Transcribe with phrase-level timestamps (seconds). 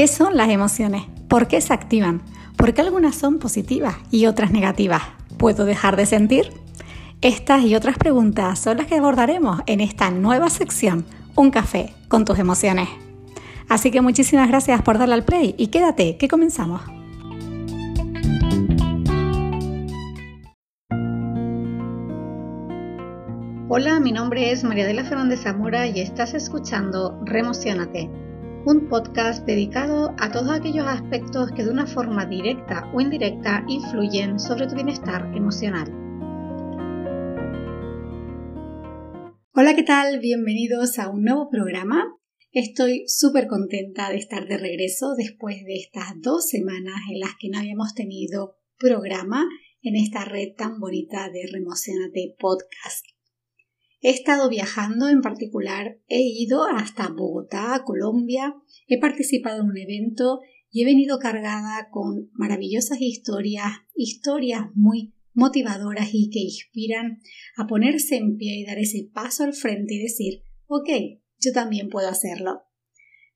[0.00, 1.02] ¿Qué son las emociones?
[1.28, 2.22] ¿Por qué se activan?
[2.56, 5.02] ¿Por qué algunas son positivas y otras negativas?
[5.36, 6.54] ¿Puedo dejar de sentir?
[7.20, 11.04] Estas y otras preguntas son las que abordaremos en esta nueva sección,
[11.34, 12.88] Un café con tus emociones.
[13.68, 16.80] Así que muchísimas gracias por darle al play y quédate, que comenzamos.
[23.68, 28.08] Hola, mi nombre es María de la Fernández Zamora y estás escuchando Remocionate,
[28.66, 34.38] un podcast dedicado a todos aquellos aspectos que de una forma directa o indirecta influyen
[34.38, 35.88] sobre tu bienestar emocional.
[39.54, 40.20] Hola, ¿qué tal?
[40.20, 42.04] Bienvenidos a un nuevo programa.
[42.52, 47.48] Estoy súper contenta de estar de regreso después de estas dos semanas en las que
[47.48, 49.46] no habíamos tenido programa
[49.82, 53.06] en esta red tan bonita de Remocionate Podcast.
[54.00, 58.54] He estado viajando, en particular he ido hasta Bogotá, Colombia,
[58.86, 66.08] he participado en un evento y he venido cargada con maravillosas historias, historias muy motivadoras
[66.12, 67.20] y que inspiran
[67.56, 70.88] a ponerse en pie y dar ese paso al frente y decir, ok,
[71.38, 72.62] yo también puedo hacerlo.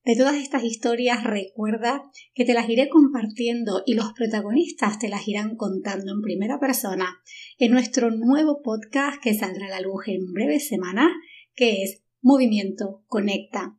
[0.04, 2.02] De todas estas historias recuerda
[2.34, 7.22] que te las iré compartiendo y los protagonistas te las irán contando en primera persona
[7.58, 11.10] en nuestro nuevo podcast que saldrá a la luz en breves semanas,
[11.54, 13.78] que es Movimiento Conecta.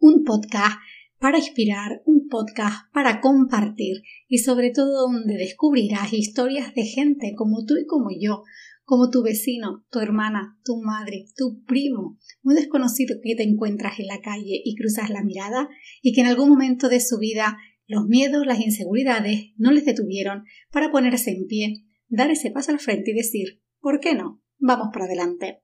[0.00, 0.78] Un podcast
[1.20, 7.64] para inspirar, un podcast para compartir y sobre todo donde descubrirás historias de gente como
[7.64, 8.42] tú y como yo,
[8.88, 14.06] como tu vecino, tu hermana, tu madre, tu primo, un desconocido que te encuentras en
[14.06, 15.68] la calle y cruzas la mirada
[16.00, 20.44] y que en algún momento de su vida los miedos, las inseguridades no les detuvieron
[20.72, 24.42] para ponerse en pie, dar ese paso al frente y decir, ¿por qué no?
[24.56, 25.60] Vamos para adelante.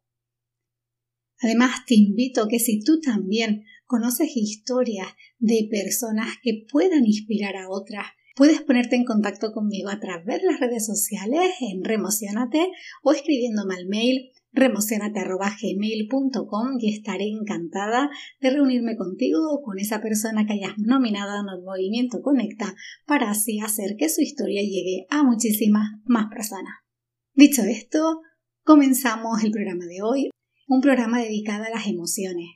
[1.41, 5.09] Además, te invito que si tú también conoces historias
[5.39, 8.05] de personas que puedan inspirar a otras,
[8.35, 12.73] Puedes ponerte en contacto conmigo a través de las redes sociales en Remocionate
[13.05, 18.11] o escribiéndome al mail remocionate.gmail.com y estaré encantada
[18.41, 22.75] de reunirme contigo o con esa persona que hayas nominado en el movimiento Conecta
[23.07, 26.75] para así hacer que su historia llegue a muchísimas más personas.
[27.35, 28.21] Dicho esto,
[28.65, 30.31] comenzamos el programa de hoy,
[30.67, 32.49] un programa dedicado a las emociones.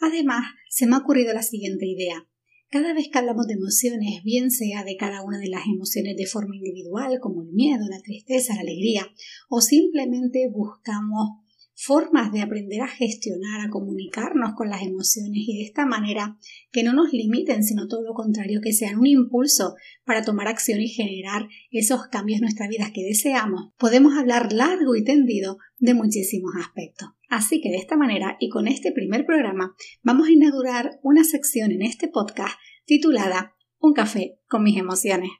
[0.00, 2.26] Además, se me ha ocurrido la siguiente idea.
[2.70, 6.26] Cada vez que hablamos de emociones, bien sea de cada una de las emociones de
[6.26, 9.06] forma individual, como el miedo, la tristeza, la alegría,
[9.48, 11.47] o simplemente buscamos
[11.80, 16.36] formas de aprender a gestionar, a comunicarnos con las emociones y de esta manera
[16.72, 20.80] que no nos limiten, sino todo lo contrario, que sean un impulso para tomar acción
[20.80, 25.94] y generar esos cambios en nuestra vida que deseamos, podemos hablar largo y tendido de
[25.94, 27.10] muchísimos aspectos.
[27.28, 31.70] Así que de esta manera y con este primer programa vamos a inaugurar una sección
[31.70, 32.56] en este podcast
[32.86, 35.30] titulada Un café con mis emociones.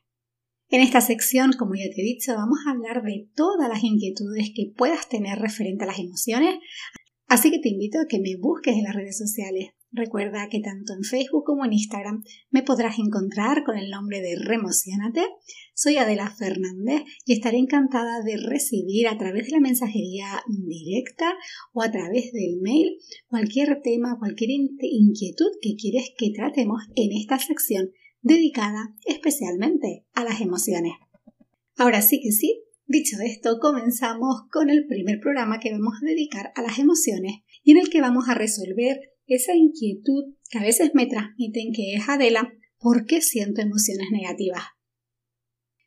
[0.70, 4.50] En esta sección, como ya te he dicho, vamos a hablar de todas las inquietudes
[4.54, 6.56] que puedas tener referente a las emociones,
[7.26, 9.70] así que te invito a que me busques en las redes sociales.
[9.90, 14.36] Recuerda que tanto en Facebook como en Instagram me podrás encontrar con el nombre de
[14.36, 15.22] Remocionate.
[15.72, 21.32] Soy Adela Fernández y estaré encantada de recibir a través de la mensajería directa
[21.72, 22.98] o a través del mail
[23.28, 27.90] cualquier tema, cualquier inquietud que quieres que tratemos en esta sección
[28.28, 30.92] dedicada especialmente a las emociones.
[31.76, 36.52] Ahora sí que sí, dicho esto, comenzamos con el primer programa que vamos a dedicar
[36.54, 40.90] a las emociones y en el que vamos a resolver esa inquietud que a veces
[40.94, 44.62] me transmiten que es Adela, ¿por qué siento emociones negativas?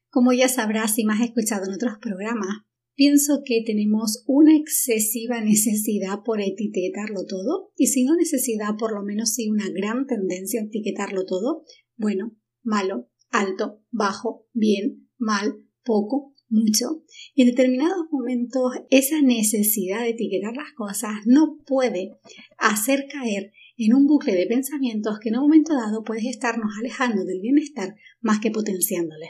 [0.09, 2.66] Como ya sabrás si me has escuchado en otros programas,
[2.96, 9.03] pienso que tenemos una excesiva necesidad por etiquetarlo todo, y si no necesidad, por lo
[9.03, 11.63] menos sí una gran tendencia a etiquetarlo todo,
[12.01, 17.03] bueno, malo, alto, bajo, bien, mal, poco, mucho.
[17.34, 22.17] Y en determinados momentos esa necesidad de etiquetar las cosas no puede
[22.57, 27.24] hacer caer en un bucle de pensamientos que en un momento dado puedes estarnos alejando
[27.24, 29.30] del bienestar más que potenciándole.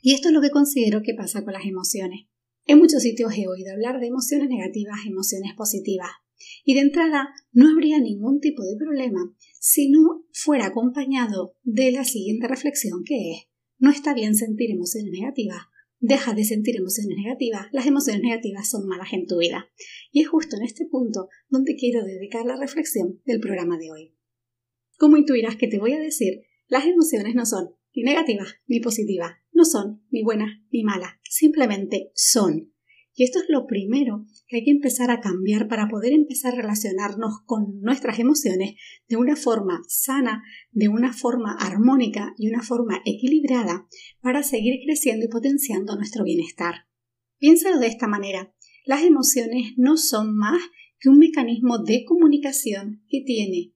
[0.00, 2.26] Y esto es lo que considero que pasa con las emociones.
[2.66, 6.10] En muchos sitios he oído hablar de emociones negativas, emociones positivas.
[6.64, 12.04] Y de entrada no habría ningún tipo de problema si no fuera acompañado de la
[12.04, 13.38] siguiente reflexión que es
[13.78, 15.62] no está bien sentir emociones negativas
[16.00, 19.68] deja de sentir emociones negativas, las emociones negativas son malas en tu vida.
[20.12, 24.14] Y es justo en este punto donde quiero dedicar la reflexión del programa de hoy.
[24.96, 29.32] Como intuirás que te voy a decir, las emociones no son ni negativas ni positivas,
[29.52, 32.72] no son ni buenas ni malas, simplemente son.
[33.18, 36.58] Y esto es lo primero que hay que empezar a cambiar para poder empezar a
[36.58, 38.76] relacionarnos con nuestras emociones
[39.08, 43.88] de una forma sana, de una forma armónica y una forma equilibrada
[44.20, 46.86] para seguir creciendo y potenciando nuestro bienestar.
[47.38, 48.54] Piénsalo de esta manera.
[48.84, 50.62] Las emociones no son más
[51.00, 53.74] que un mecanismo de comunicación que tiene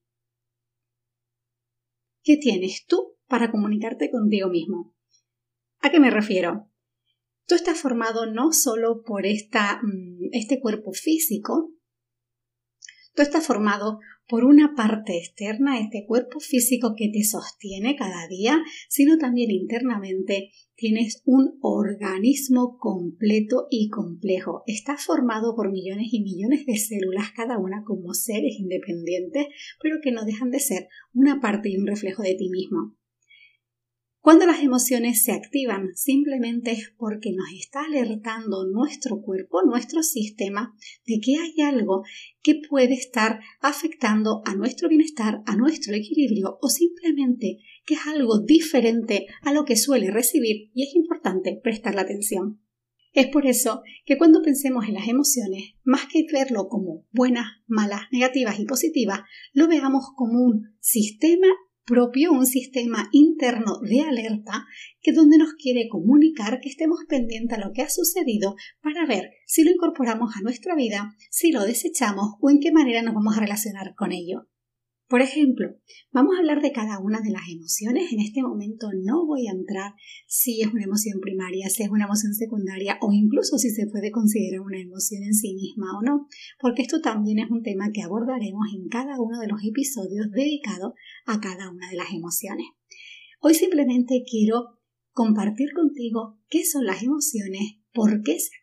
[2.23, 4.95] que tienes tú para comunicarte contigo mismo.
[5.81, 6.72] ¿A qué me refiero?
[7.47, 11.73] Tú estás formado no solo por esta, mm, este cuerpo físico,
[13.15, 13.99] tú estás formado
[14.29, 20.51] por una parte externa, este cuerpo físico que te sostiene cada día, sino también internamente
[20.75, 24.63] tienes un organismo completo y complejo.
[24.67, 29.47] Está formado por millones y millones de células, cada una como seres independientes,
[29.83, 32.97] pero que no dejan de ser una parte y un reflejo de ti mismo.
[34.23, 40.77] Cuando las emociones se activan simplemente es porque nos está alertando nuestro cuerpo, nuestro sistema,
[41.05, 42.05] de que hay algo
[42.41, 48.39] que puede estar afectando a nuestro bienestar, a nuestro equilibrio o simplemente que es algo
[48.39, 52.61] diferente a lo que suele recibir y es importante prestar la atención.
[53.13, 58.03] Es por eso que cuando pensemos en las emociones, más que verlo como buenas, malas,
[58.13, 59.23] negativas y positivas,
[59.53, 61.49] lo veamos como un sistema
[61.85, 64.67] propio un sistema interno de alerta
[65.01, 69.31] que donde nos quiere comunicar que estemos pendientes a lo que ha sucedido para ver
[69.47, 73.37] si lo incorporamos a nuestra vida, si lo desechamos o en qué manera nos vamos
[73.37, 74.47] a relacionar con ello.
[75.13, 75.69] Por ejemplo,
[76.11, 78.11] vamos a hablar de cada una de las emociones.
[78.15, 79.93] En este momento no voy a entrar
[80.27, 84.11] si es una emoción primaria, si es una emoción secundaria o incluso si se puede
[84.11, 86.29] considerar una emoción en sí misma o no,
[86.59, 90.95] porque esto también es un tema que abordaremos en cada uno de los episodios dedicados
[91.27, 92.69] a cada una de las emociones.
[93.43, 94.79] Hoy simplemente quiero
[95.13, 98.62] compartir contigo qué son las emociones, por qué se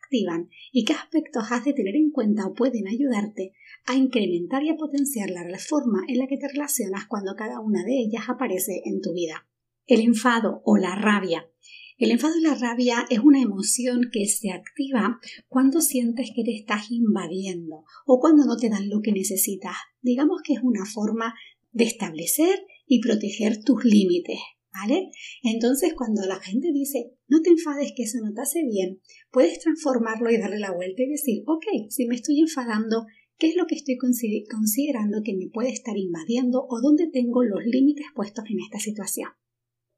[0.72, 3.52] y qué aspectos has de tener en cuenta o pueden ayudarte
[3.86, 7.84] a incrementar y a potenciar la forma en la que te relacionas cuando cada una
[7.84, 9.46] de ellas aparece en tu vida.
[9.86, 11.48] El enfado o la rabia.
[11.96, 16.56] El enfado y la rabia es una emoción que se activa cuando sientes que te
[16.56, 19.76] estás invadiendo o cuando no te dan lo que necesitas.
[20.00, 21.34] Digamos que es una forma
[21.72, 24.38] de establecer y proteger tus límites.
[24.72, 25.10] ¿Vale?
[25.42, 29.00] Entonces, cuando la gente dice, no te enfades que eso no te hace bien,
[29.32, 33.06] puedes transformarlo y darle la vuelta y decir, ok, si me estoy enfadando
[33.36, 37.64] qué es lo que estoy considerando que me puede estar invadiendo o dónde tengo los
[37.64, 39.30] límites puestos en esta situación.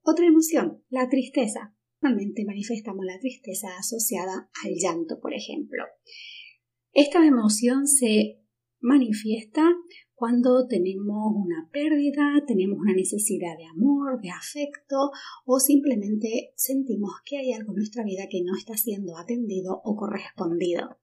[0.02, 1.76] Otra emoción, la tristeza.
[2.00, 5.84] Normalmente manifestamos la tristeza asociada al llanto, por ejemplo.
[6.92, 8.40] Esta emoción se
[8.80, 9.72] manifiesta
[10.22, 15.10] cuando tenemos una pérdida, tenemos una necesidad de amor, de afecto
[15.44, 19.96] o simplemente sentimos que hay algo en nuestra vida que no está siendo atendido o
[19.96, 21.00] correspondido.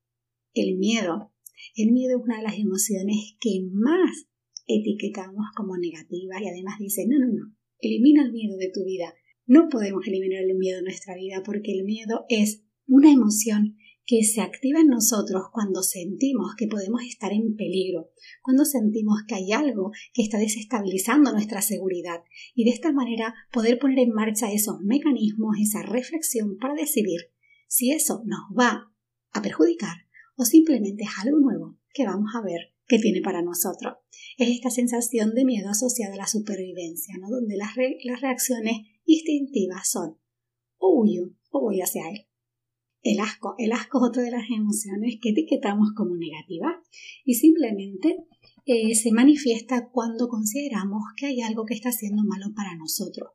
[0.54, 1.34] El miedo
[1.76, 4.30] el miedo es una de las emociones que más
[4.68, 9.14] etiquetamos como negativas y además dice, no, no, no, elimina el miedo de tu vida.
[9.46, 13.76] No podemos eliminar el miedo de nuestra vida porque el miedo es una emoción
[14.10, 18.10] que se activa en nosotros cuando sentimos que podemos estar en peligro,
[18.42, 22.24] cuando sentimos que hay algo que está desestabilizando nuestra seguridad
[22.56, 27.20] y de esta manera poder poner en marcha esos mecanismos, esa reflexión para decidir
[27.68, 28.92] si eso nos va
[29.32, 33.94] a perjudicar o simplemente es algo nuevo que vamos a ver que tiene para nosotros.
[34.40, 37.30] Es esta sensación de miedo asociada a la supervivencia, ¿no?
[37.30, 37.76] donde las,
[38.06, 38.74] las reacciones
[39.06, 40.18] instintivas son
[40.78, 42.29] o huyo o voy hacia él.
[43.02, 43.56] El asco.
[43.58, 46.82] El asco es otra de las emociones que etiquetamos como negativa
[47.24, 48.18] y simplemente
[48.66, 53.30] eh, se manifiesta cuando consideramos que hay algo que está siendo malo para nosotros.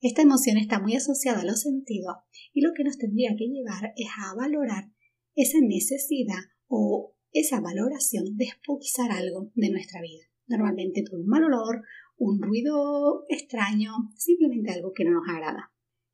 [0.00, 2.16] Esta emoción está muy asociada a los sentidos
[2.54, 4.90] y lo que nos tendría que llevar es a valorar
[5.34, 10.24] esa necesidad o esa valoración de expulsar algo de nuestra vida.
[10.46, 11.82] Normalmente por un mal olor,
[12.16, 15.70] un ruido extraño, simplemente algo que no nos agrada.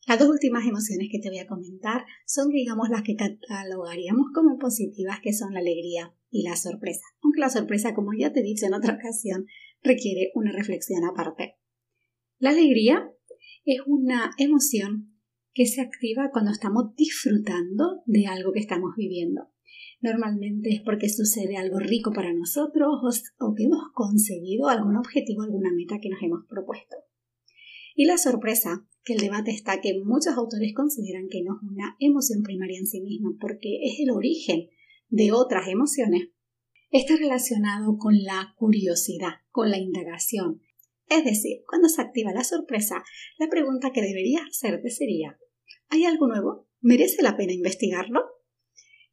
[0.06, 4.56] Las dos últimas emociones que te voy a comentar son, digamos, las que catalogaríamos como
[4.56, 7.04] positivas, que son la alegría y la sorpresa.
[7.22, 9.46] Aunque la sorpresa, como ya te he dicho en otra ocasión,
[9.82, 11.56] requiere una reflexión aparte.
[12.38, 13.10] La alegría
[13.64, 15.16] es una emoción
[15.52, 19.48] que se activa cuando estamos disfrutando de algo que estamos viviendo.
[20.00, 23.00] Normalmente es porque sucede algo rico para nosotros
[23.40, 26.96] o, que hemos conseguido algún objetivo, alguna meta que nos hemos propuesto.
[27.96, 31.96] Y la sorpresa, que el debate está que muchos autores consideran que no es una
[31.98, 34.68] emoción primaria en sí misma porque es el origen
[35.08, 36.28] de otras emociones,
[36.90, 40.60] está relacionado con la curiosidad, con la indagación.
[41.08, 43.02] Es decir, cuando se activa la sorpresa,
[43.38, 45.38] la pregunta que deberías hacerte sería
[45.88, 46.68] ¿Hay algo nuevo?
[46.80, 48.20] ¿Merece la pena investigarlo?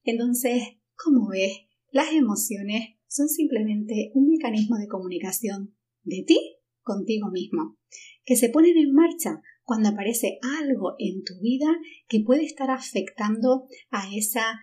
[0.04, 0.62] Entonces,
[0.96, 1.54] como ves,
[1.92, 7.78] las emociones son simplemente un mecanismo de comunicación de ti contigo mismo,
[8.26, 11.68] que se ponen en marcha cuando aparece algo en tu vida
[12.08, 14.60] que puede estar afectando a esa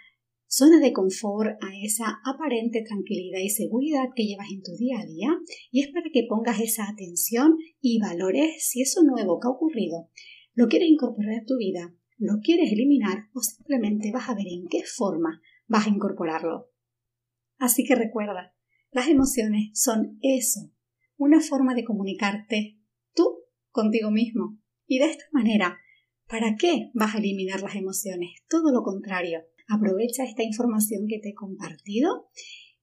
[0.47, 5.07] zona de confort, a esa aparente tranquilidad y seguridad que llevas en tu día a
[5.07, 5.29] día
[5.71, 10.11] y es para que pongas esa atención y valores si eso nuevo que ha ocurrido
[10.55, 14.67] lo quieres incorporar a tu vida, lo quieres eliminar o simplemente vas a ver en
[14.69, 16.71] qué forma vas a incorporarlo.
[17.59, 18.55] Así que recuerda,
[18.91, 20.73] las emociones son eso,
[21.17, 22.79] una forma de comunicarte
[23.15, 24.59] tú contigo mismo.
[24.87, 25.79] Y de esta manera,
[26.29, 28.31] ¿para qué vas a eliminar las emociones?
[28.49, 32.29] Todo lo contrario, aprovecha esta información que te he compartido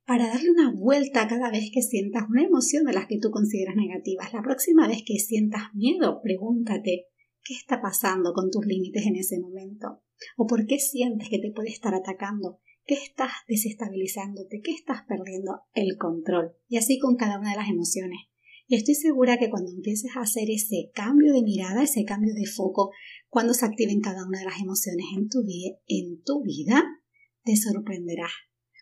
[0.06, 3.76] para darle una vuelta cada vez que sientas una emoción de las que tú consideras
[3.76, 4.32] negativas.
[4.34, 7.08] La próxima vez que sientas miedo, pregúntate,
[7.44, 10.02] ¿qué está pasando con tus límites en ese momento?
[10.38, 12.62] ¿O por qué sientes que te puede estar atacando?
[12.86, 14.62] ¿Qué estás desestabilizándote?
[14.64, 16.56] ¿Qué estás perdiendo el control?
[16.70, 18.20] Y así con cada una de las emociones.
[18.70, 22.92] Estoy segura que cuando empieces a hacer ese cambio de mirada, ese cambio de foco,
[23.30, 25.46] cuando se activen cada una de las emociones en tu,
[25.88, 26.84] en tu vida,
[27.46, 28.34] te sorprenderás,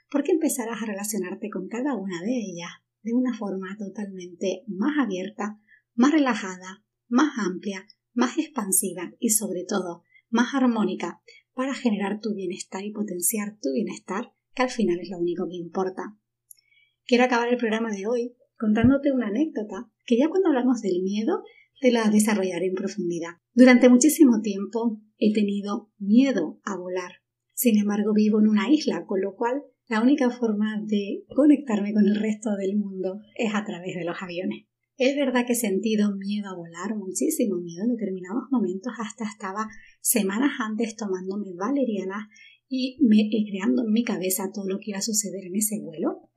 [0.10, 2.72] porque empezarás a relacionarte con cada una de ellas
[3.04, 5.62] de una forma totalmente más abierta,
[5.94, 11.22] más relajada, más amplia, más expansiva y sobre todo más armónica,
[11.54, 15.58] para generar tu bienestar y potenciar tu bienestar, que al final es lo único que
[15.58, 16.18] importa.
[17.06, 21.44] Quiero acabar el programa de hoy contándote una anécdota que ya cuando hablamos del miedo
[21.80, 23.32] te la desarrollaré en profundidad.
[23.54, 27.12] Durante muchísimo tiempo he tenido miedo a volar.
[27.54, 32.06] Sin embargo, vivo en una isla, con lo cual la única forma de conectarme con
[32.06, 34.66] el resto del mundo es a través de los aviones.
[34.98, 39.68] Es verdad que he sentido miedo a volar, muchísimo miedo en determinados momentos, hasta estaba
[40.00, 42.30] semanas antes tomándome valeriana
[42.68, 46.30] y me, creando en mi cabeza todo lo que iba a suceder en ese vuelo,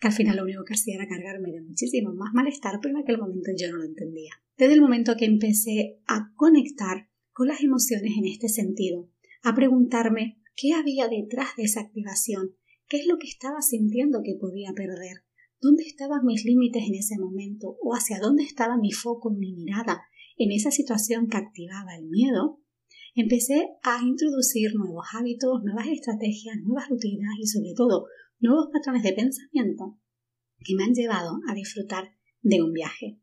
[0.00, 3.02] que al final lo único que hacía era cargarme de muchísimo más malestar, pero en
[3.02, 4.32] aquel momento yo no lo entendía.
[4.56, 9.10] Desde el momento que empecé a conectar con las emociones en este sentido,
[9.42, 12.56] a preguntarme qué había detrás de esa activación,
[12.88, 15.24] qué es lo que estaba sintiendo que podía perder,
[15.60, 20.02] dónde estaban mis límites en ese momento o hacia dónde estaba mi foco, mi mirada
[20.36, 22.60] en esa situación que activaba el miedo,
[23.14, 28.06] empecé a introducir nuevos hábitos, nuevas estrategias, nuevas rutinas y sobre todo
[28.40, 29.98] nuevos patrones de pensamiento
[30.64, 33.18] que me han llevado a disfrutar de un viaje.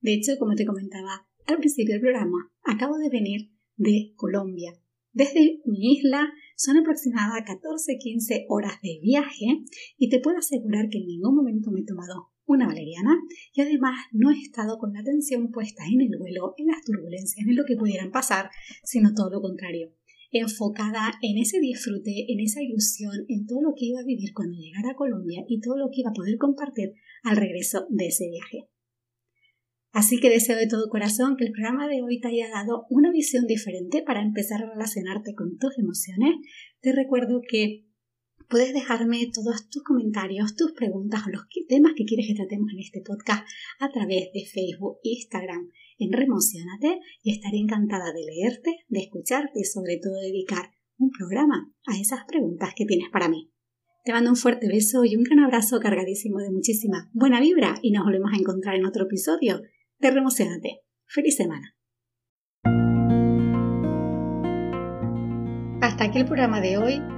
[0.00, 4.72] De hecho, como te comentaba al principio del programa, acabo de venir de Colombia.
[5.12, 9.64] Desde mi isla son aproximadamente 14-15 horas de viaje
[9.96, 13.16] y te puedo asegurar que en ningún momento me he tomado una valeriana
[13.52, 17.46] y además no he estado con la atención puesta en el vuelo, en las turbulencias,
[17.46, 18.50] en lo que pudieran pasar,
[18.84, 19.92] sino todo lo contrario,
[20.30, 24.58] enfocada en ese disfrute, en esa ilusión, en todo lo que iba a vivir cuando
[24.58, 26.92] llegara a Colombia y todo lo que iba a poder compartir
[27.22, 28.68] al regreso de ese viaje.
[29.92, 33.10] Así que deseo de todo corazón que el programa de hoy te haya dado una
[33.10, 36.36] visión diferente para empezar a relacionarte con tus emociones.
[36.80, 37.87] Te recuerdo que
[38.48, 42.80] puedes dejarme todos tus comentarios, tus preguntas o los temas que quieres que tratemos en
[42.80, 43.46] este podcast
[43.78, 49.64] a través de Facebook Instagram en Remocionate y estaré encantada de leerte, de escucharte y
[49.64, 53.52] sobre todo dedicar un programa a esas preguntas que tienes para mí.
[54.04, 57.90] Te mando un fuerte beso y un gran abrazo cargadísimo de muchísima buena vibra y
[57.90, 59.60] nos volvemos a encontrar en otro episodio
[59.98, 60.80] de Remocionate.
[61.06, 61.74] ¡Feliz semana!
[65.80, 67.17] Hasta aquí el programa de hoy.